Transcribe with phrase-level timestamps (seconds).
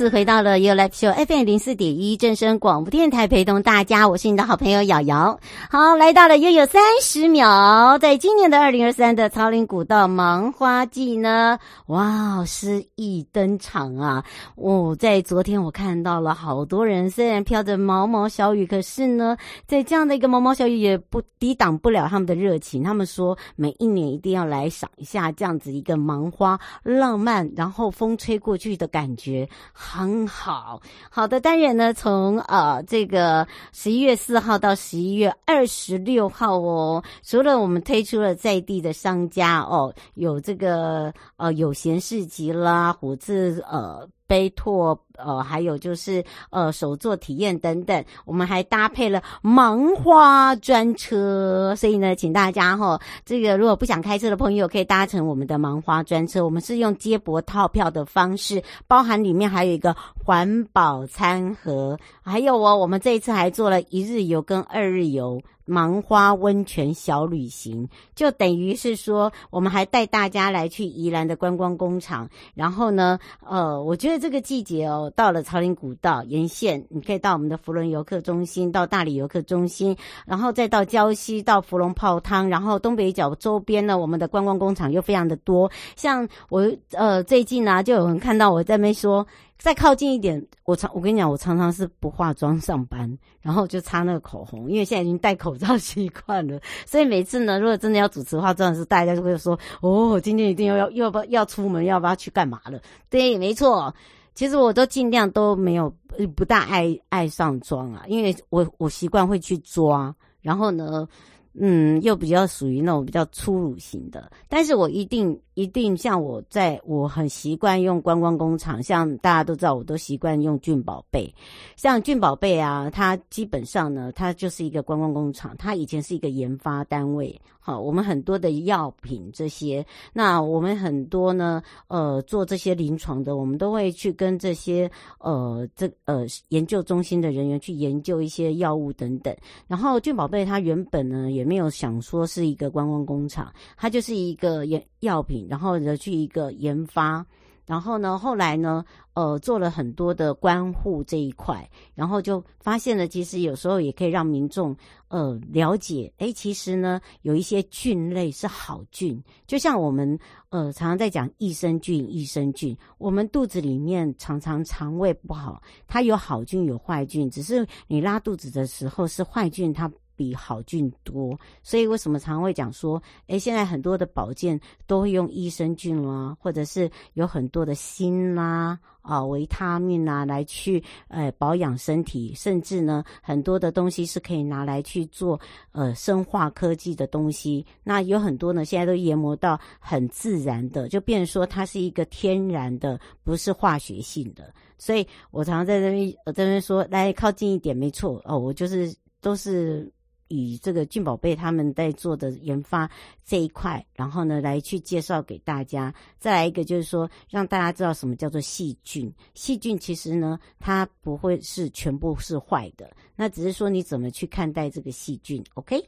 [0.00, 5.38] 次回到了 You Live Show FM 零四点一正声广播电台，陪同大家，我是你的好朋友瑶瑶。
[5.68, 14.24] 好，来到了又有三十秒，在今年的二零二三的草岭古道芒花季呢，哇，诗意登场啊！
[14.54, 22.82] 哦，在昨天我看到了好多人，虽然飘着毛毛小雨，可是呢，在这样的一个毛毛小雨也不抵挡不了他们的热情。
[22.82, 29.46] 他们说，每一年一定要来赏一下这样子一个芒花浪漫，然后风吹过去的感觉。
[29.92, 44.08] 很好，好的当然呢，从呃这个十一月四号到十一月二十六号哦，除了我们推出了在地的商家哦，有这个呃有闲市集啦，虎子呃。
[44.30, 56.44] 杯拓，呃，还有就是呃，手作体验等等，我们还搭配了芒花专车，所以呢，请大家哈、这个如果不想开车的朋友，可以搭乘我们的芒花专车。
[56.44, 65.42] 我们是用接驳套票的方式，包含里面还有一个环保餐盒，还有哦，我们这一次还做了一日游跟二日游。
[65.70, 72.28] 芒花温泉小旅行，就等于是说，我们还带大家来去宜兰的观光工厂。
[72.54, 73.16] 然后呢，
[73.46, 85.70] 呃，我觉得这个季节哦，到了草岭古道沿线，你可以到我们的福伦游客中心，到大里游客中心，然后再到礁溪，到福隆泡汤，然后东北角周边呢，我们的观光工厂又非常的多。
[85.94, 89.24] 像我呃最近呢、就有人看到我在那边说。
[89.60, 103.94] 再靠近一点，我常我跟你讲，我常常是不化妆上班，然后就擦那个口红，因为现在已经戴口罩习惯了，所以每次呢，如果真的要主持化妆的时候，大家就会说：“哦，今天一定要要要不要出门，要不要去干嘛了？”对，没错，
[104.34, 105.92] 其实我都尽量都没有
[106.34, 111.06] 不大爱爱上妆啊，因为我我习惯会去抓，然后呢。
[111.52, 121.34] 嗯，又比较属于那种比较粗鲁型的，但是我一定一定像我在我很习惯用观光工厂，像大家都知道，我都习惯用俊宝贝，
[121.76, 127.38] 像俊宝贝啊，它基本上呢，它就是一个观光工厂，它以前是一个研发单位。
[127.62, 129.84] 好，我们很多的药品这些，
[130.14, 139.36] 那我们很多呢，呃，做这些临床的，我们都会去跟这些呃这呃研究中心的人员去研究一些药物等等。
[139.66, 147.26] 然后俊宝贝它原本呢也没有想说是一个观光工厂，它就是一个药药品，然后呢去一个研发。
[147.66, 148.84] 然后呢，后来呢，
[149.14, 160.18] 呃，做了很多的关护这一块，然后就发现了，其实有时候也可以让民众呃了解，诶，其实呢，有一些菌类是好菌，就像我们
[160.48, 169.88] 呃常常在讲益生菌，益生菌，我们肚子里面常常肠胃不好，它有好菌有坏菌，只是你拉肚子的时候是坏菌它。
[170.20, 185.40] 比好菌多，所以为什么常会讲说，诶，现在很多的保健都会用益生菌啦，或者是有很多的锌啦、啊维他命啊来去呃保养身体，甚至呢很多的东西是可以拿来去做
[185.72, 187.64] 呃生化科技的东西。
[187.82, 194.52] 那有很多呢现在都研磨到很自然的，就变成说它是一个天然的，不是化学性的。
[194.76, 199.90] 所以我常常在这边我这边说，来靠近一点，没错哦，我就是都是。
[200.30, 202.90] 以这个俊宝贝他们在做的研发
[203.24, 205.92] 这一块，然后呢来去介绍给大家。
[206.18, 209.12] 再来一个就是说，让大家知道什么叫做细菌。
[209.34, 215.44] 细菌其实呢，它不会是全部是坏的，那只是说你怎么去看待这个细菌。
[215.54, 215.84] OK，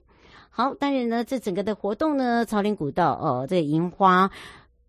[0.50, 4.30] 好，当然呢，这整个的活动呢，朝林古道哦，这个樱花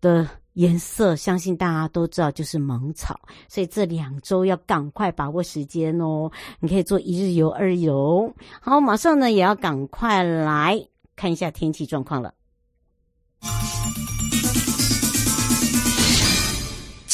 [0.00, 3.18] 的颜色，相信大家都知道就是芒草，
[3.48, 6.30] 所以这两周要赶快把握时间哦。
[6.60, 8.32] 你可以做一日游、二日游。
[8.60, 10.80] 好，马上呢也要赶快来
[11.16, 12.32] 看一下天气状况了。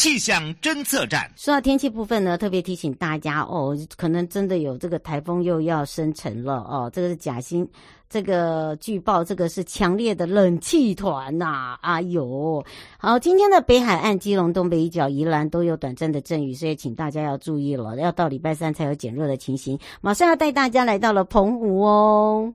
[0.01, 1.31] 气象侦测站。
[1.37, 6.91] 说到天气部分呢，特别提醒大家哦，可能真的有这个台风又要生成了哦。
[6.91, 7.69] 这个是假新，
[8.09, 11.97] 这个据报这个是强烈的冷气团呐、啊。
[11.97, 12.65] 哎呦，
[12.97, 19.79] 好，今天的北海岸、基隆东北一角、宜兰都有短暂的阵雨，所以请大家要注意了，要到礼拜三才有减弱的情形。
[20.01, 22.55] 马上要带大家来到了澎湖哦。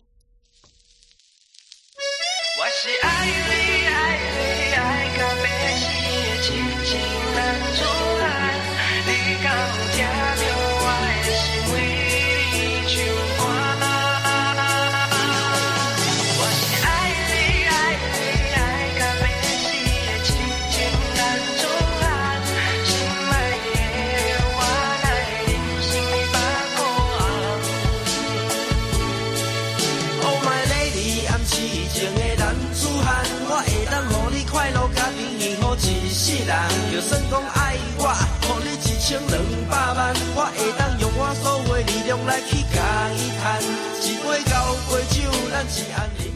[39.15, 43.63] 你一千两百万，我会当用我所有的力量来去甲伊赚。
[44.01, 46.33] 一杯交杯酒，咱一安饮。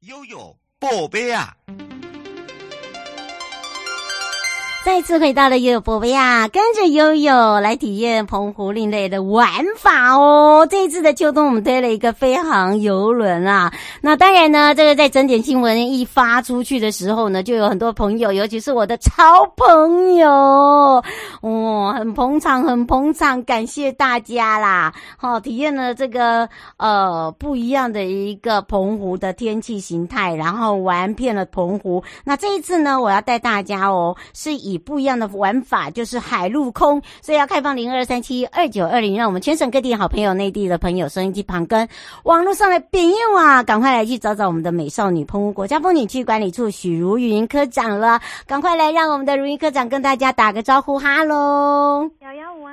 [0.00, 1.56] 悠悠，宝贝啊！
[4.84, 10.66] 再次回到了悠悠宝贝啊，跟着悠悠来体验澎湖另类的玩法哦。
[10.68, 13.72] 这一次的秋冬，我们推了一个飞航游轮啊。
[14.00, 20.28] 那当然呢，这个在整点新闻一发出去的时候呢，就有很多朋友，尤其是我的超朋友，
[21.42, 24.92] 哦，很捧场，很捧场，感谢大家啦。
[25.16, 32.02] 好，体验了这个呃不一样的一个澎湖的天气形态，然后玩遍了澎湖。
[32.24, 41.86] 那这一次呢，我要带大家哦，是以以不一样的玩法，就是海陆空，所以要开放零二三七二九二零，让我们全省各地好朋友、内地的朋友、收音机旁跟
[42.24, 52.72] 网络上的朋友啊，赶快来去找找我们的美少女澎湖国家风景区管理处许如云科长了，赶快来让我们的如云科长跟大家打个招呼，哈喽，幺幺五啊，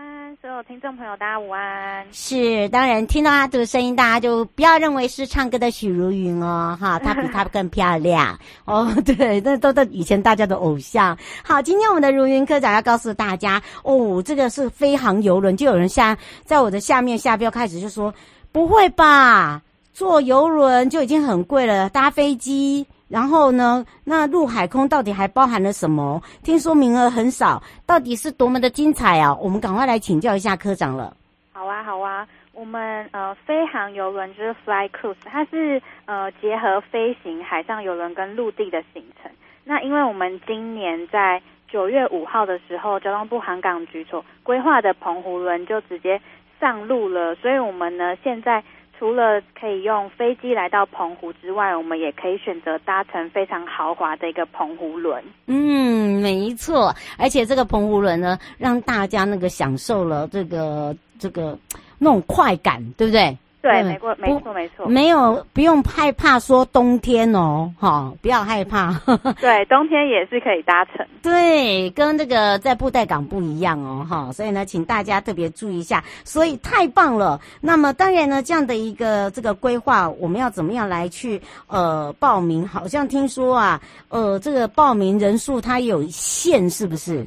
[0.59, 2.05] 有听众朋友大家午安。
[2.11, 11.17] 是，当然听到她的声音，大家就不要认为是唱歌的许茹芸哦，哈，她比她更漂亮 哦，对，那都是以前大家的偶像。
[11.45, 11.87] 好，今天。
[11.89, 18.13] 我们的如云科长要告诉大家哦，这个是飞航游轮，就有人下在我的下面下标开始就说，
[18.51, 19.61] 不会吧，
[19.93, 26.21] 坐游轮就已经很贵了，搭飞机，然后呢，那陆海空到底还包含了什么？
[26.43, 29.35] 听说名额很少，到底是多么的精彩啊！
[29.41, 31.11] 我们赶快来请教一下科长了。
[31.51, 39.31] 好啊，好啊，我们呃飞航邮轮就是 Fly Cruise，它是呃结合飞行海上邮轮跟陆地的行程。
[39.65, 46.21] 那因为我们今年在九月五号的时候，交通部航港局所规划的澎湖轮就直接
[46.59, 48.63] 上路了，所以我们呢现在
[48.99, 55.23] 除了可以用飞机来到澎湖之外，我们也可以选择搭乘非常豪华的一个澎湖轮。
[55.47, 61.57] 嗯，没错，而且这个澎湖轮呢，让大家那个享受了这个这个
[61.97, 63.37] 那种快感，对不对？
[63.71, 68.93] 对，没错，没错，没错，没有，不用害怕说冬天哦，哈，不要害怕。
[69.39, 71.05] 对，冬天也是可以搭乘。
[71.21, 76.03] 对，跟这个在布袋港不一样哦，哈，所以呢，请大家特别注意一下。
[76.23, 77.39] 所以太棒了。
[77.61, 82.67] 那么当然呢，这样的一个这个规划，我们要怎么样来去呃报名？
[82.67, 87.25] 好像听说啊，呃，这个报名人数它有限，是不是？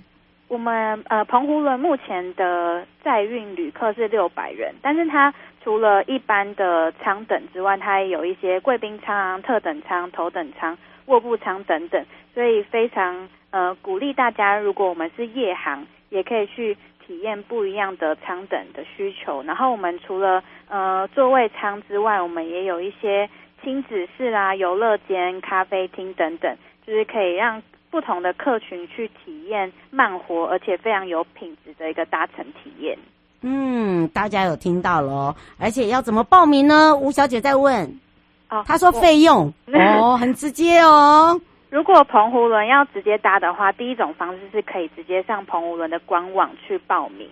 [0.49, 10.77] 我们呃，澎湖轮目前的载运旅客是六百人，但是它除了一般的舱等之外，它也有一些贵宾舱、特等舱、头等舱、
[11.07, 12.05] 卧铺舱等等，
[12.35, 16.77] 所以非常呃鼓励大家，如果我们是夜航，也可以去
[17.07, 19.43] 体验不一样的舱等的需求。
[19.45, 23.29] 然后我们除了呃座位舱之外，我们也有一些
[23.63, 27.63] 亲子室啦、游乐间、咖啡厅等等，就是可以让。
[27.93, 32.97] 不同的客群去体验慢活，而且非常有品质的一个搭乘体验。
[33.43, 36.97] 嗯，大家有听到了哦，而且要怎么报名呢？
[36.97, 38.01] 吴小姐在问。
[38.49, 41.41] 哦，她说费用哦， 很直接哦。
[41.71, 47.29] 如果澎湖轮要直接搭的话，第一种方式是可以直接上澎湖轮的官网去报名，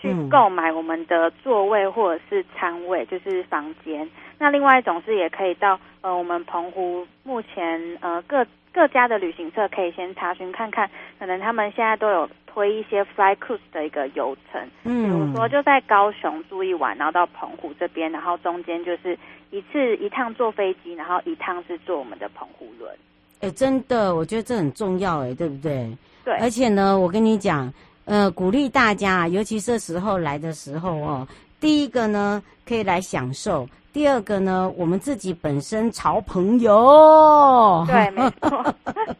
[0.00, 4.08] 去购买我们的座位或者是舱位，就是房间。
[4.38, 8.46] 那另外一种是也可以到呃我们澎湖目前呃各。
[8.74, 10.88] 各家的旅行社可以先查询看看，
[11.18, 19.18] 可能他们现在都有推一些 fly cruise 的一个游程，嗯，比如说就在高雄住一晚，然后到澎湖这边，然后中间就是
[19.50, 22.94] 一次一趟坐飞机，然后一趟是坐我们的澎湖轮。
[23.40, 25.90] 哎，真的，我觉得这很重要，哎，对不对？
[26.24, 26.34] 对。
[26.34, 27.72] 而且呢，我跟你讲，
[28.04, 31.26] 呃，鼓励大家，尤其这时候来的时候哦，
[31.62, 33.68] 第一个呢，可以来享受。
[33.92, 38.74] 第二个呢，我们自己本身潮朋友，对，没错，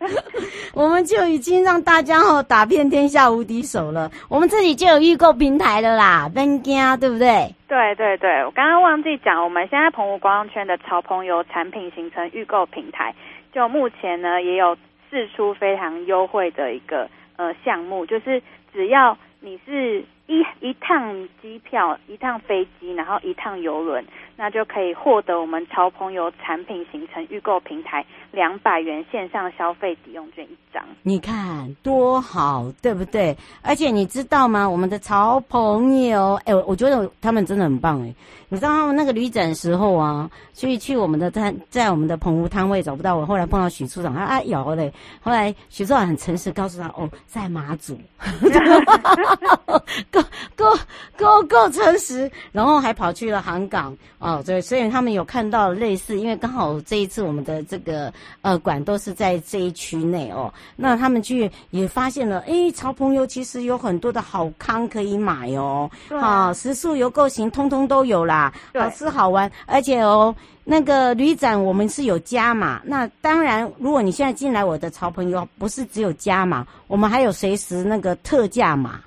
[0.75, 4.11] 我们就已经让大家哦打遍天下无敌手了。
[4.29, 7.55] 我们自己就有预购平台了啦，分家对不对？
[7.69, 13.15] 对对对，我刚刚忘记讲，我们现在澎湖观光圈的潮朋友产品形成预购平台，
[13.55, 14.77] 就目前呢也有
[15.11, 20.05] 试出非常优惠的一个呃项目，就是只要你是。
[20.33, 24.03] 一一趟机票，一趟飞机，然后一趟游轮，
[24.35, 30.83] 那就可以获得我们潮朋友产品行程预购平台两百元线上消费抵用券一张。
[31.03, 33.37] 你看多好，对不对？
[33.61, 34.67] 而且你知道吗？
[34.67, 38.15] 我们的潮朋友，哎，我觉得他们真的很棒哎。
[38.49, 44.91] 你知道他们那个旅展时候啊，去去我们的摊，在我们的澎湖摊位找不到我，后来碰到许处长，他啊有嘞。
[45.21, 47.99] 后来许处长很诚实告诉他，哦，在马祖。
[50.57, 50.73] 够
[51.17, 70.35] 够够够诚实，然后还跑去了航港哦，对，所以他们有看到类似，因为刚好这一次我们的这个呃馆都是在这一区内哦，那他们去也发现了，哎，潮朋友其实有很多的好康可以买哦，啊、哦，食宿游购行通通都有啦，好吃好玩，而且哦。
[70.65, 79.01] 那个旅展我们是有加码，那当然，如果你现在进来我的潮朋友，不是只有加码，我们还有随时那个特价码。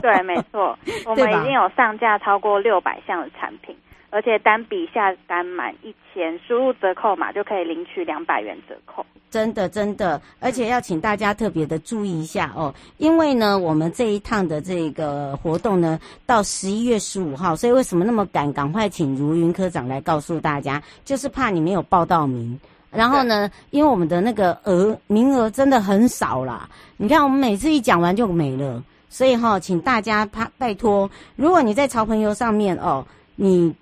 [0.00, 3.76] 对，没错， 我们已经有上架超过六百项的产品，
[4.14, 9.04] 而且单笔下单满一千，输入折扣码就可以领取两百元折扣。
[9.28, 18.52] 真的，真的，而且要请大家特别的注意一下哦，因为呢，我们这一趟的这个活动呢，到十一月十五号，所以为什么那么赶？
[18.52, 22.56] 赶快请如云科长来告诉大家，就是怕你没有报到名。
[22.92, 33.04] 然后呢，因为我们的那个额名额真的很少啦，你看我们每次一讲完就没了，所以哈、哦，请大家怕拜托，如果你在潮朋友上面哦，
[33.36, 33.74] 你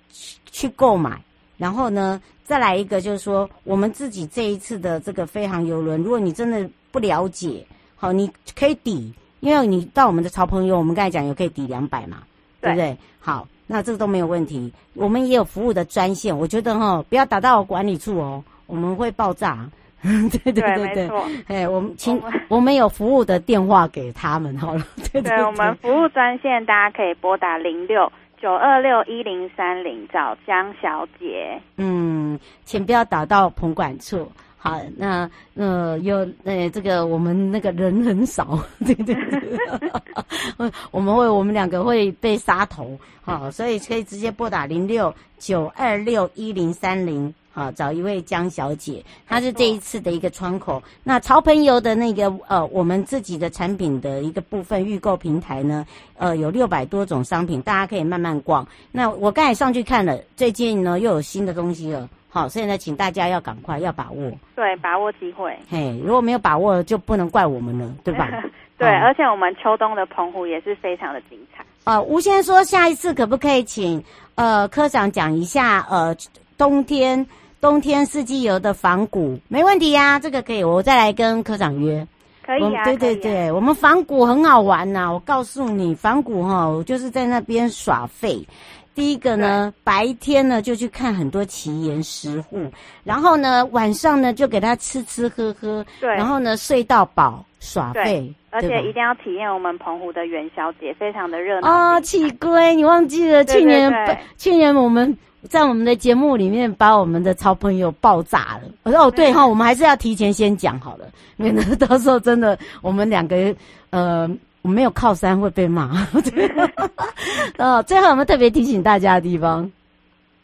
[0.51, 1.21] 去购买，
[1.57, 2.21] 然后呢。
[2.45, 12.17] 再来一个，就是说我们自己这一次的这个飞航游轮，如果你真的不了解，好，你可以抵，因为你到我们的潮朋友，我们刚才讲也可以抵两百嘛，
[12.59, 12.97] 对不对？
[13.17, 14.71] 好，那这个都没有问题。
[14.93, 19.65] 我们也有服务的专线，我觉得哈，不要打到管理处哦，我们会爆炸。
[20.03, 21.09] 对对对对，
[21.47, 24.85] 哎，我们请我们，我们有服务的电话给他们好了。
[25.13, 28.11] 对，对，对，对，我们服务专线大家可以拨打零六。
[28.43, 31.57] 九二六一零三零找江小姐。
[31.77, 34.29] 嗯，请不要打到棚管处。
[34.57, 47.33] 好，那呃有呃这个我们那个人很少，对 对对， 我们会我们两个会被杀头，好，所以可以直接拨打零六九二六一零三零。
[47.55, 50.81] 好，找一位江小姐，她是这一次的一个窗口。
[51.03, 55.85] 那潮朋友的那个呃，我们自己的产品的一个部分预购平台呢，
[56.17, 58.67] 呃，有六百多种商品，大家可以慢慢逛。
[58.91, 62.09] 那我刚才上去看了，最近呢又有新的东西了。
[62.27, 65.55] 好，所以呢，请大家要赶快要把握，对，把握机会。
[65.69, 68.27] 嘿，如果没有把握，就不能怪我们了，对吧？
[68.79, 71.63] 对，而且我们秋冬的澎湖也是非常的精彩。
[71.83, 76.15] 呃，吴先生说，下一次可不可以请呃科长讲一下呃
[76.57, 77.23] 冬天。
[77.63, 82.05] 冬天四季游的仿古没问题呀、啊，这个可以，我再来跟科长约。
[82.45, 88.45] 可以啊，对对对，啊、我们仿古很好玩呐、啊，我告诉你，仿古哈，我就是在那边耍废。
[88.93, 92.69] 第一个呢，白天呢就去看很多奇岩石户，
[93.05, 101.69] 然后呢晚上呢就给他吃吃喝喝，对，然后呢睡到饱耍废，而且一定要体验我们澎湖的元宵节，非常的热闹。
[101.69, 103.89] 啊，起龟，你忘记了去年？
[104.35, 105.17] 去年我们。
[105.49, 108.61] 在我们的节目里面，把我们的潮朋友爆炸了。
[108.83, 113.53] 我说哦，对哈，我们还是要提前先讲好了， 免得到时候真的我们两个
[113.89, 114.29] 呃
[114.61, 115.91] 我没有靠山会被骂。
[117.59, 119.69] 哦，最后有没有特别提醒大家的地方？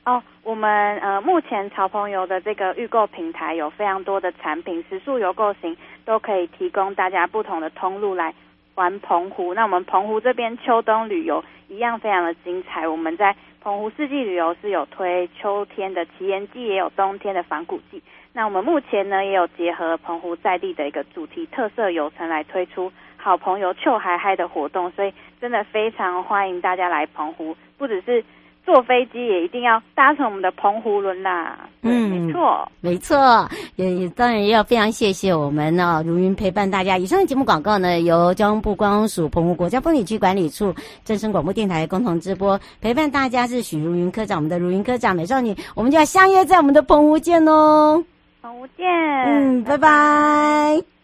[0.06, 8.34] 哦，我们呃目前潮朋友的这个预购平台有非常多的产品，食宿游购型都可以提供大家不同的通路来
[8.76, 9.54] 玩澎湖。
[9.54, 13.34] 那我们澎湖这边秋冬旅游一样非常的精彩，我们在。
[13.62, 18.02] 澎湖四季旅游是有推秋天的奇岩季，也有冬天的仿古季。
[18.32, 28.24] 那我们目前呢，也有结合澎湖在地的一个主题特色游程来推出好朋友秋嗨嗨的活动，所以真的非常欢迎大家来澎湖，不只是
[28.72, 31.58] 坐飞机也一定要搭乘我们的澎湖轮啦。
[31.82, 33.50] 嗯，没错，没错。
[33.78, 36.96] 也当然也要非常谢谢我们呢、哦，如云陪伴大家。
[36.96, 42.60] 以上的节目广告呢，由交通部观光署澎湖国家风景区管理处、正声广播电台共同直播。
[42.80, 48.04] 陪伴大家是许如云科长，我们的如云科长美少女，我们就要相约在我们的澎湖见哦。
[48.44, 49.80] 澎湖见，嗯，拜拜。
[49.80, 50.99] 拜拜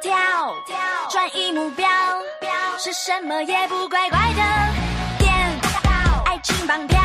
[0.00, 0.16] 跳，
[1.10, 1.88] 转移目标，
[2.78, 4.42] 是什么也不怪怪的。
[5.18, 5.34] 电，
[6.24, 7.00] 爱情绑票，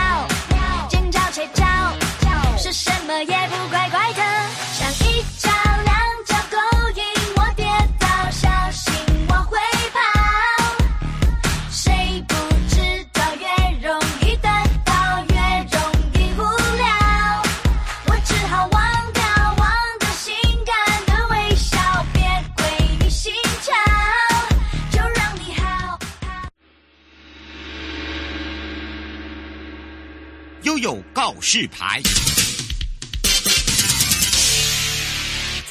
[31.54, 32.02] 示牌。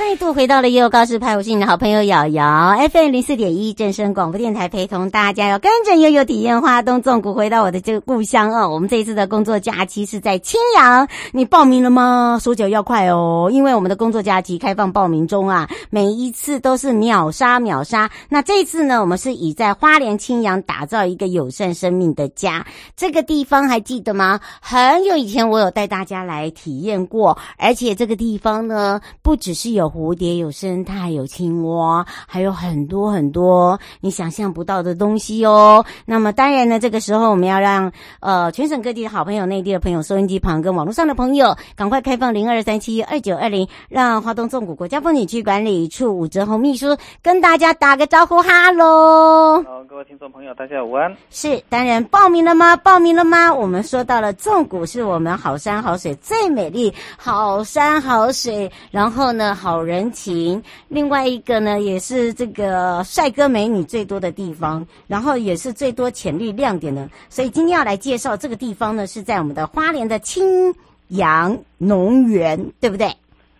[0.04, 8.68] 再度回到了悠悠告示牌，我是你的好朋友瑶瑶，FM 零四点一正声广播电台，陪同大家要跟着悠悠体验花东纵谷，回到我的这个故乡哦。
[8.68, 12.36] 我们这一次的工作假期是在青阳，你报名了吗？
[12.42, 18.10] 手脚要快哦，因为我们的工作假期开放报名中啊，每一次都是秒杀秒杀。
[18.28, 22.66] 那这次呢，我们是以在花莲青阳打造一个友善生命的家，
[22.96, 24.40] 这个地方还记得吗？
[24.60, 29.91] 很久以前我有带大家来体验过，而且这个地方呢，不只是有。
[29.92, 35.84] 蝴蝶有生态，有青蛙，还有很多很多你想象不到的东西哦。
[36.06, 49.62] 那么当然呢，这个时候我们要让呃全省各地的好朋友、内地的朋友、收音机旁跟网络上的朋友，赶快开放零二三七二九二零，让华东纵谷国家风景区管理处武哲宏秘书跟大家打个招呼，哈喽！
[49.62, 51.14] 好，各位听众朋友，大家午安。
[51.28, 52.74] 是，当然报名了吗？
[52.76, 53.52] 报名了吗？
[53.52, 59.81] 我们说到了纵谷是我们好山好水最美丽，好山好水，然后呢好。
[59.82, 67.08] 人情，另外一个呢，也是这个帅哥美女最多的地方，然后也是最多潜力亮点的。
[67.28, 70.74] 所以今天要来介绍这个地方呢，是在我们的花莲的青
[71.08, 73.08] 阳农园，对不对？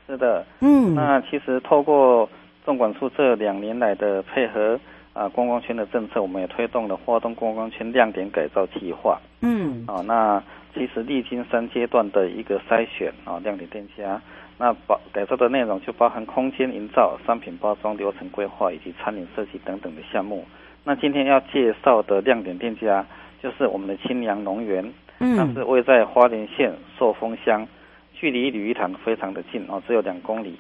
[0.06, 0.94] 是的，嗯。
[0.94, 2.28] 那其实透过
[2.64, 4.78] 纵管处这两年来的配合
[5.12, 9.20] 啊，观光圈的政策，我们也推动了花东观光圈亮点改造计划。
[9.40, 9.85] 嗯。
[9.87, 10.42] 啊，那
[10.74, 14.20] 其实历经三阶段的一个筛选啊，亮点店家。
[14.58, 20.46] 那包改造的内容就包含空间营造、商品包装、流程规划以及餐饮设计等等的项目。
[20.85, 23.04] 那今天要介绍的亮点店家
[23.42, 27.66] 就是我们的青阳农园，嗯，它是位在花莲县寿丰乡，
[28.12, 30.56] 距离鲤鱼塘非常的近哦，只有两公里。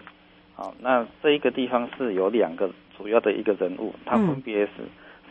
[0.54, 4.70] 好，那这一个地方是有两个主要的一个人物，他分别是。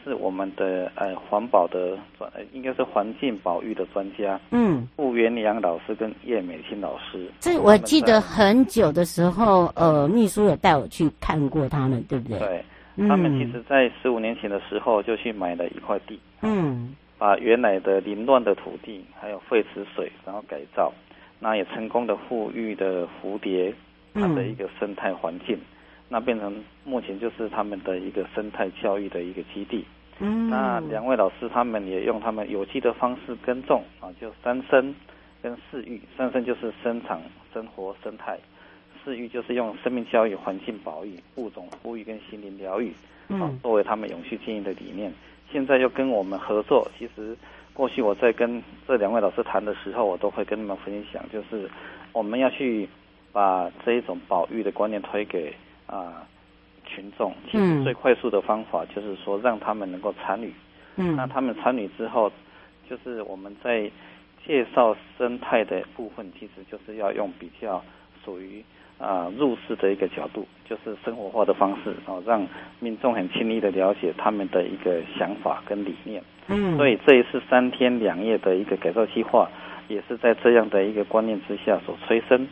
[0.03, 7.29] 是我们的呃环保的专，应该是环境保育的专家，嗯，傅元良老师跟叶美清老师。
[7.39, 12.39] 这我记得很久的时候，呃，秘书有带我去看过他们，对不对？
[12.39, 12.63] 对，
[13.07, 20.91] 他们其实在十五年前的时候就去买了一块地，嗯，把原来的凌乱的土地还有废池水，然后改造，
[21.39, 23.73] 那也成功的富裕的蝴蝶，
[24.13, 25.55] 它的一个生态环境。
[25.55, 25.77] 嗯
[26.13, 29.85] 那变成目前就是他们的一个生态教育的一个基地。
[30.19, 34.93] 嗯，那两位老师他们也用他们有机的方式耕种啊，就三生
[35.41, 36.01] 跟四育。
[36.17, 37.21] 三生就是生产、
[37.53, 38.35] 生活、生态；
[39.01, 42.91] 四育就是用生命教育、环境保育、物种呼吁跟心灵疗愈
[43.29, 45.09] 啊，作为他们永续经营的理念。
[45.49, 47.37] 现在又跟我们合作，其实
[47.73, 51.69] 过去我在跟这两位老师谈的时候，我都会跟你们分享，就是
[52.11, 52.85] 我们要去
[53.31, 55.53] 把这一种保育的观念推给。
[55.91, 56.25] 啊，
[56.85, 60.53] 群众其实最快速的方法就是说让他们能够参与。
[60.95, 62.31] 嗯，那他们参与之后，
[62.89, 63.91] 就是我们在
[64.47, 67.83] 介绍生态的部分，其实就是要用比较
[68.23, 68.63] 属于
[68.97, 72.47] 啊入世的一个角度，就是生活化的方式，然后让
[72.79, 76.23] 民众很轻易的了解他们的一个想法跟理念。
[76.47, 79.49] 嗯，所以这一次三天两夜的一个改造计划，
[79.89, 82.47] 也是在这样的一个观念之下所催生。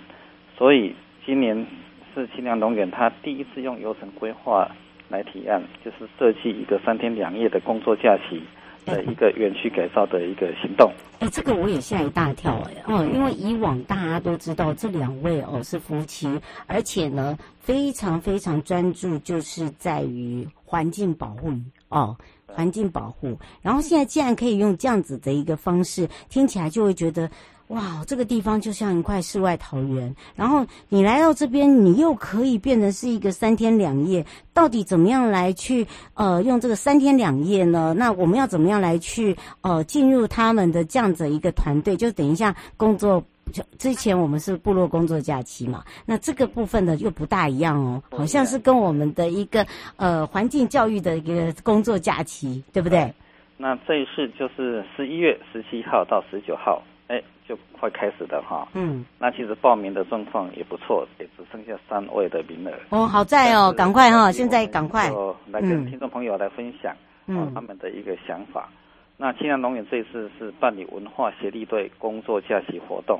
[0.57, 0.93] 所以
[1.25, 1.65] 今年。
[2.13, 4.69] 是青阳农园，他第一次用游程规划
[5.07, 8.41] 来提案，就是设计一个三天两夜的工作假期
[8.85, 10.91] 的一个园区改造的一个行动。
[11.19, 21.51] 哎、欸，这个我也吓一大跳哎哦，因为以往大家都知道这两位哦是夫妻，而且呢非常非常专注，就是在于环境保护
[21.89, 22.15] 哦。
[22.51, 23.37] 环境保护。
[23.61, 27.29] 然后现在既然可以用这样子的一个方式，听起来就会觉得。
[27.69, 30.15] 哇，这个地方就像一块世外桃源。
[30.35, 34.25] 然后你来到这边，你又可以变成是一个三天两夜。
[34.55, 37.93] 到底怎么样来去呃用这个三天两夜呢？
[37.95, 41.95] 那我们要怎么样来去呃进入他们的这样子一个团队？
[41.95, 49.63] 就等一下工作就之前我们是部落工作假期嘛，那这个部分呢又不大一样哦，好像是跟我们的一个
[49.95, 53.13] 呃环境教育的一个工作假期，对不对？
[53.57, 56.81] 那这一次就是十一月十七号到十九号。
[57.09, 58.67] 哎，就快开始的哈。
[58.75, 62.71] 嗯，那其实报名的状况也不错，也只剩下三位的名额。
[62.91, 65.09] 哦，好在哦，赶快哈，现在赶快。
[65.09, 66.95] 哦来跟听众朋友来分享，
[67.25, 68.69] 嗯，他们的一个想法。
[68.69, 68.77] 嗯、
[69.17, 73.19] 那青阳龙眼这一次是办理文化协力队工作假期活动。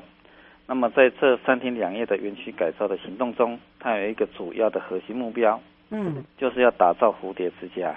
[0.68, 7.92] 那么在这三天两夜的园区改造的行动中，它有一个主要的核心目标，嗯，就是要打造蝴蝶之家。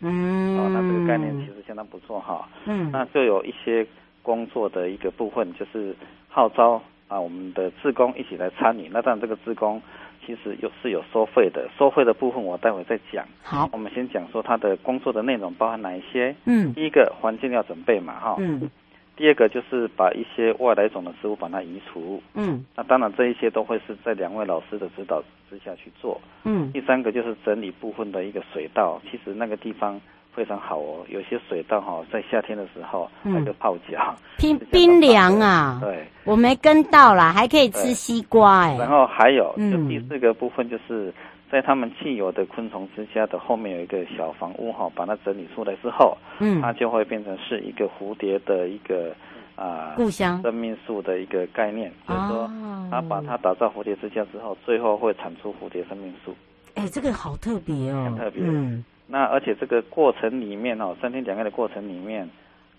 [0.00, 2.48] 嗯，哦，那这个概念其实相当不错哈。
[2.64, 3.86] 嗯，那就有一些。
[4.28, 5.96] 工作的一个部分就是
[6.28, 8.86] 号召啊，我们的志工一起来参与。
[8.92, 9.80] 那当然，这个志工
[10.26, 13.26] 其实有是有收费的，收费的部分我待会再讲。
[13.42, 16.36] 好，我们先讲说他的工作的内容包含哪一些？
[16.44, 18.36] 嗯，第一个环境要准备嘛，哈。
[18.38, 18.68] 嗯。
[19.16, 22.22] 第二个就是把一些外来种的植物把它移除。
[22.34, 22.62] 嗯。
[22.76, 26.20] 那当然，这一些都会是在两位老师的指导之下去做。
[26.44, 26.70] 嗯。
[26.72, 29.98] 第三个就是整理部分的一个水稻，其实那个地方。
[30.38, 35.80] 非常好哦，有些水稻哈，在夏天的时候那个泡脚，冰冰凉啊。
[35.82, 38.76] 对，我没跟到啦，还可以吃西瓜哎。
[38.78, 41.12] 然后还有，就第四个部分，就是
[41.50, 49.12] 在他们既有的昆虫之家的后面有一个小房屋哈，把它整理出来之后，嗯，它就会变成是一个蝴蝶的一个
[49.56, 50.40] 啊故乡。
[50.42, 52.48] 生命树的一个概念，就是说，
[52.92, 56.32] 它把它打造蝴蝶之家之后，最后会产出蝴蝶生命树。
[56.76, 58.84] 哎，这个好特别哦，很特别，嗯。
[59.10, 62.28] 那而且这个过程里面哦，三天两夜的过程里面，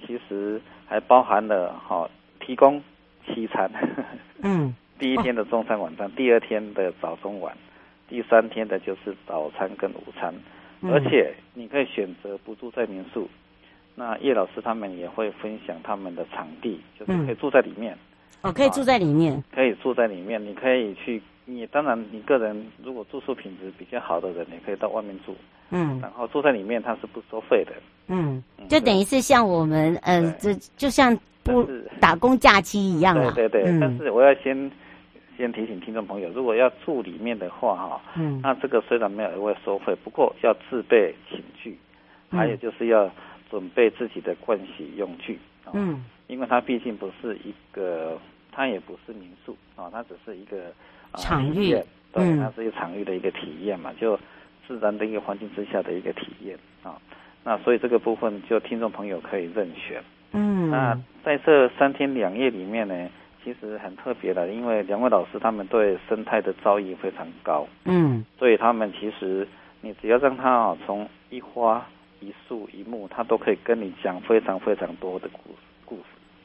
[0.06, 2.82] 其实还包含了哈、哦、提供
[3.26, 3.70] 西餐，
[4.44, 7.58] 嗯， 第一天的中餐晚餐，哦、第二天的早中晚，
[8.08, 10.34] 第三天的就是早餐跟午餐，
[10.82, 13.28] 嗯、而且你可以选择不住在民宿，
[13.96, 17.98] 那叶老师他们也会分享他们的场地，就是可以住在里面，嗯、
[18.42, 21.22] 哦，可以住在里面，可以住在里面，你可以去。
[21.52, 25.36] 你当然，你个人如果住宿品质比较好的人，你可以到外面住，
[25.72, 27.72] 嗯，然后住在里面，它是不收费的，
[28.08, 31.68] 嗯，就等于是像我们，嗯，这就像不
[32.00, 33.80] 打工假期一样啊，对对对。
[33.80, 34.72] 但是我要先
[35.38, 41.76] 先提醒听众朋友，如果要住里面的话，哈，嗯，那这个虽然没有额外收费，不过要自备寝具，
[42.30, 43.10] 还有就是要
[43.50, 45.40] 准备自己的盥洗用具，
[45.74, 48.18] 嗯，因为它毕竟不是一个，
[48.54, 50.72] 它也不是民宿啊，它只是一个。
[51.16, 51.76] 场域，
[52.14, 54.16] 对，它是一个场域的一个体验嘛，就
[54.68, 57.02] 自然的一个环境之下的一个体验啊。
[57.44, 60.04] 那所以这个部分就听众朋友可以任选。
[60.34, 63.10] 嗯，那在这三天两夜里面呢，
[63.44, 67.68] 其实很特别的，因为两位老师他们对生态的造诣非常高。
[67.86, 69.48] 嗯，所以他们其实
[69.82, 71.84] 你只要让他啊，从一花
[72.20, 75.58] 一树一木，他都可以跟你讲非常非常多的故事故事。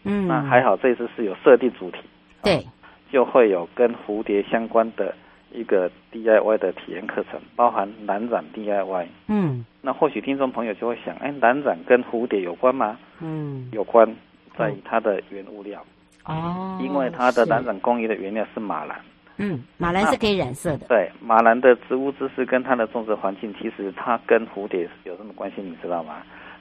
[0.04, 1.98] 嗯，那还好这次是有设定主题。
[2.42, 2.64] 对。
[3.12, 5.14] 就会有跟蝴蝶相关的
[5.52, 9.06] 一个 DIY 的体验课程，包含蓝染 DIY。
[9.28, 12.98] 嗯，那或许听众朋友就会想，哎，蓝染跟蝴蝶有关吗？
[13.20, 14.12] 嗯，有关，
[14.58, 15.80] 在于它的原物料。
[16.24, 19.00] 哦，因为它的蓝染工艺的原料是马兰。
[19.36, 20.86] 嗯，马兰是可以染色的。
[20.88, 25.62] 对，马兰的植物知识跟它的种植环境，其实它跟蝴蝶有什么关系？
[25.62, 26.16] 你知道吗？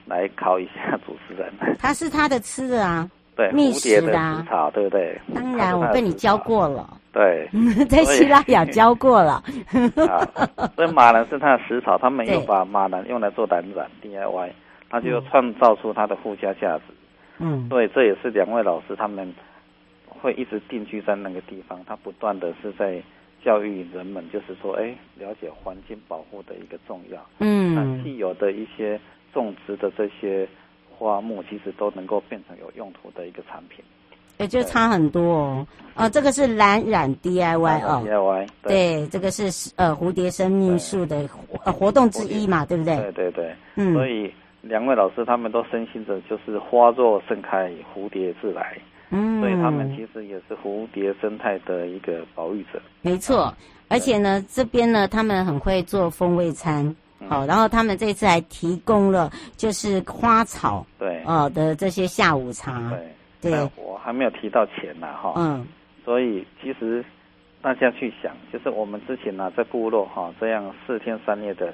[0.05, 1.51] 来考一下主持人。
[1.79, 3.09] 它是它的吃的啊。
[3.35, 5.19] 对，蜜蝶的食草，对不对？
[5.33, 6.87] 当然，我被你教过了。
[7.11, 7.49] 对，
[7.89, 9.43] 在希腊雅教过了。
[10.75, 14.49] 所以马兰是它的食草，他们又把马兰用来做蓝染 DIY，
[14.89, 16.83] 他就创造出它的附加价值。
[17.39, 19.33] 嗯，所以这也是两位老师他们
[20.07, 23.01] 会一直定居在那个地方，他不断的是在
[23.43, 27.19] 教育人们，就是说，哎，了解环境保护的一个重要。
[27.39, 28.99] 嗯，那既有的一些
[29.33, 30.47] 种植的这些。
[31.03, 33.83] 花木其实都能够变成有用途的一个产品，
[34.37, 35.67] 也就差很多哦。
[35.95, 41.27] 哦，这个是蓝染 DIY 哦，DIY 对，这个是呃蝴蝶生命树的
[41.65, 42.95] 呃活动之一嘛，对不对？
[42.95, 48.77] 对对对，嗯，所以两位老师他们都深信着，就是花若盛开，蝴蝶自来，
[49.09, 52.81] 嗯，所以他们其实也是蝴蝶生态的一个保育者。
[53.01, 53.53] 没错，
[53.89, 56.95] 而且呢，这边呢，他们很会做风味餐。
[57.27, 62.91] 好，然后他们这次还提供了就是花草对哦的这些下午茶
[63.41, 65.65] 对对，我还没有提到钱呢哈嗯，
[66.05, 67.03] 所以其实
[67.61, 71.73] 大家去想，就是我们之前呢在部落哈这样四天三夜的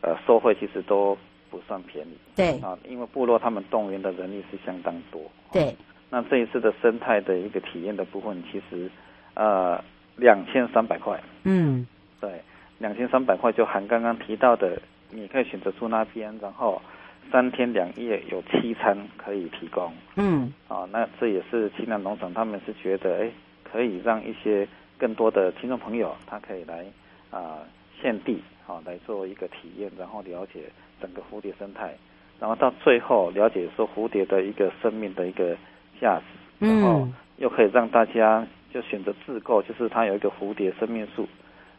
[0.00, 1.16] 呃收费其实都
[1.50, 2.16] 不算便宜。
[2.34, 5.20] 对啊，因为部落他们动员的人力是相当多。
[5.52, 5.74] 对。
[6.08, 8.88] 那这一次的生态的一个体验的部分，其实
[9.34, 9.82] 呃
[10.16, 11.20] 两千三百块。
[11.42, 11.86] 嗯。
[12.20, 12.30] 对，
[12.78, 16.80] 两千三百块就含刚刚提到的，你可以选择住那边，然后
[17.30, 19.92] 三天两夜有七餐可以提供。
[20.16, 20.52] 嗯。
[20.68, 23.30] 啊，那这也是青南农场他们是觉得，哎，
[23.64, 24.66] 可以让一些
[24.98, 26.84] 更多的听众朋友，他可以来
[27.30, 27.58] 啊。
[27.98, 30.64] 现地啊来做一个体验，然后了解
[31.00, 31.94] 整个蝴蝶生态，
[32.38, 35.56] 然后到最后了解说蝴蝶的一个生命的一个
[35.98, 36.20] 价
[36.60, 37.08] 值，然后
[37.38, 41.26] 又可以让大家就选择自购，就是它有一个蝴蝶生命树，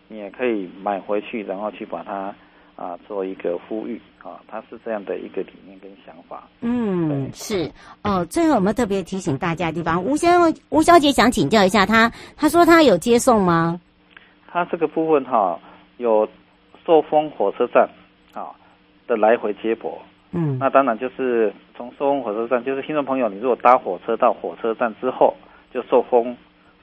[0.08, 2.34] 你也可以买回去，然后去把它
[2.76, 6.48] 啊做一个复育啊，它是这样的一个理念跟想法。
[6.62, 7.72] 嗯，是
[8.04, 8.26] 哦。
[8.26, 13.80] 最后我们特别提醒大家的地方，吴先生吴小姐想请教一下他，他说他有接送吗？
[14.48, 15.60] 他这个部分哈。
[15.98, 16.30] 有
[16.86, 17.89] 寿丰火车站
[18.32, 18.54] 啊
[19.08, 20.00] 的来回接驳，
[20.32, 25.36] 嗯，那当然就是从寿丰火车站，就是听众朋友，你如果搭火车到火车站之后，
[25.74, 26.38] 就寿丰，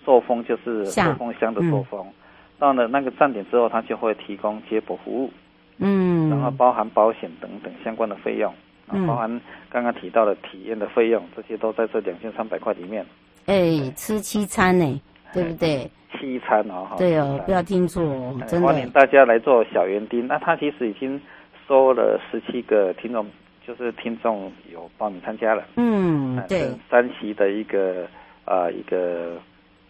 [0.05, 2.13] 寿丰就是寿丰乡的寿丰，嗯、
[2.59, 5.31] 到了那个站点之后，他就会提供接驳服务，
[5.79, 8.53] 嗯，然后包含保险等等相关的费用，
[8.91, 13.05] 嗯，包含刚刚提到的体验的费用，这些都在这两千三百块里面。
[13.47, 15.01] 哎，吃七餐呢，
[15.33, 15.91] 对不对？
[16.17, 18.67] 七餐哦，对哦，不要听错哦，真的。
[18.67, 20.27] 欢迎大家来做小园丁。
[20.29, 21.21] 那他其实已经
[21.67, 23.27] 收了十七个听众，
[23.67, 25.65] 就是听众有报名参加了。
[25.77, 26.71] 嗯，对。
[26.89, 28.07] 三席的一个
[28.45, 29.37] 呃一个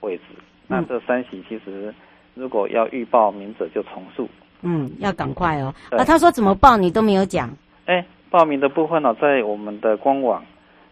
[0.01, 0.23] 位置。
[0.67, 1.95] 那这三席其实
[2.35, 4.29] 如果要预报名者就重述。
[4.63, 5.75] 嗯，要赶快哦。
[5.91, 7.51] 啊，他说怎么报你都没有讲。
[7.87, 10.45] 哎，报名的部分呢，在我们的官网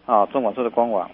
[0.05, 1.09] 啊，中广社的官网。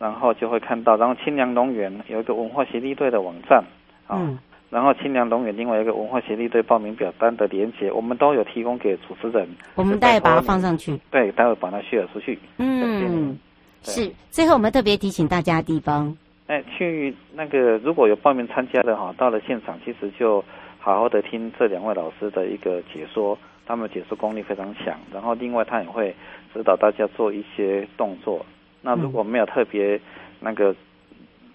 [0.00, 3.58] 然后就会看到，然后清凉农园有一个文化协力队的网站，
[4.06, 4.38] 啊、嗯，
[4.70, 9.48] 然后清凉农园另外一个文化协力队报名表单的连接，我们都有提供给主持人。
[9.74, 10.96] 我们待会把它放上去。
[11.10, 12.38] 对，待会把它 share 出去。
[12.58, 13.36] 嗯，
[13.82, 14.08] 是。
[14.30, 16.16] 最后我们特别提醒大家的地方，
[16.48, 20.42] 哎，去那个如果有报名参加的哈，到了现场其实就
[20.78, 26.14] 好好的听这两位老师的一个解说，他们解说功力非常强，然后另外他也会
[26.54, 28.46] 指导大家做一些动作。
[28.80, 30.00] 那如果没有特别
[30.40, 30.74] 那个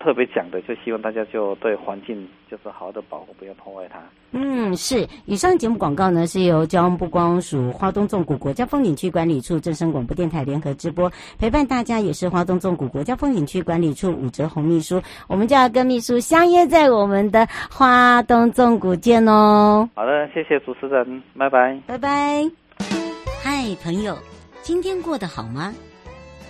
[0.04, 4.00] 特别讲的，就希望大家就对环境就是好好的保护，不要破坏它。
[4.32, 5.08] 嗯，是。
[5.26, 15.02] 以上节目广告呢，是由交通部观光署花东纵谷国家风景区管理处、正声广播电台联合直播，陪伴大家也是花东纵谷国家风景区管理处武哲红秘书。
[15.30, 19.90] 我们就要跟秘书相约在我们的花东纵谷见哦。
[19.96, 22.52] 好的，谢谢主持人，拜拜，拜拜。
[23.42, 24.18] 嗨，朋友，
[24.62, 25.74] 今天过得好吗？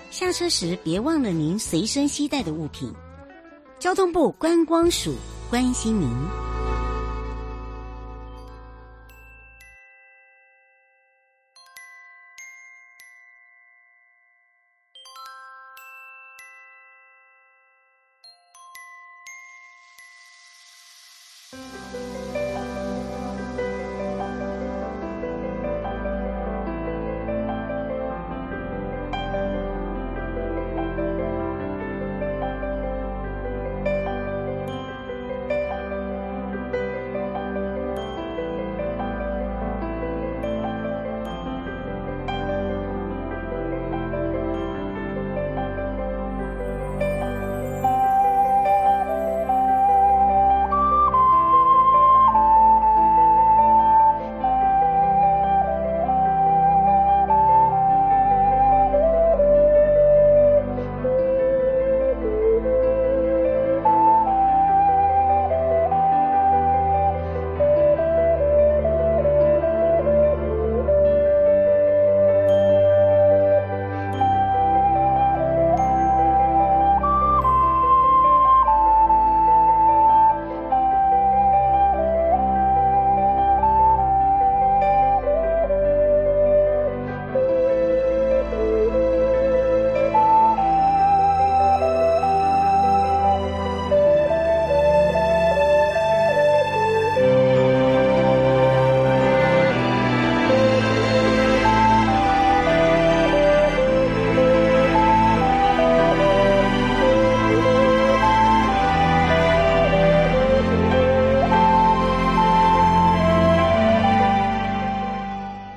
[0.09, 2.91] 下车时别忘了您随身携带的物品。
[3.83, 5.13] 交通部观光署
[5.49, 6.07] 关心您。